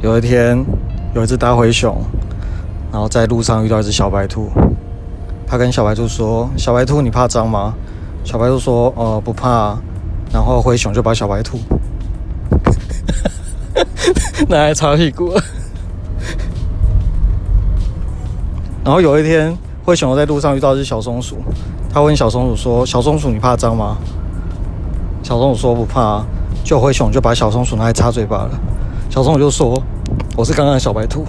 [0.00, 0.64] 有一天，
[1.12, 2.00] 有一只大灰熊，
[2.92, 4.48] 然后在路上遇到一只小白兔。
[5.44, 7.74] 他跟小白兔说：“小白兔，你怕脏吗？”
[8.22, 9.76] 小白兔说：“呃，不怕。”
[10.32, 11.58] 然后灰熊就把小白兔
[14.46, 15.34] 拿来擦屁股。
[18.84, 21.38] 然后有一天，灰熊在路上遇到一只小松鼠，
[21.92, 23.96] 他问小松鼠说：“小松鼠，你怕脏吗？”
[25.24, 26.24] 小松鼠说：“不怕。”
[26.62, 28.50] 就灰熊就把小松鼠拿来擦嘴巴了。
[29.18, 29.82] 早上我就说
[30.38, 31.26] ：“我是刚刚的小白兔。”